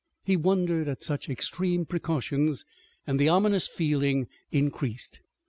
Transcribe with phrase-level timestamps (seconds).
[0.25, 2.65] He wondered at such extreme precautions,
[3.05, 5.21] and the ominous feeling increased.